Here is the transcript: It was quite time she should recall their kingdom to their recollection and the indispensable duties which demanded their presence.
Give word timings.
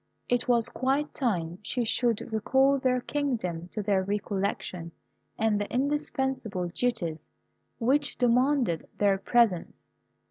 It 0.27 0.47
was 0.47 0.67
quite 0.67 1.13
time 1.13 1.59
she 1.61 1.83
should 1.83 2.33
recall 2.33 2.79
their 2.79 3.01
kingdom 3.01 3.67
to 3.67 3.83
their 3.83 4.01
recollection 4.01 4.93
and 5.37 5.61
the 5.61 5.71
indispensable 5.71 6.69
duties 6.69 7.29
which 7.77 8.17
demanded 8.17 8.87
their 8.97 9.19
presence. 9.19 9.75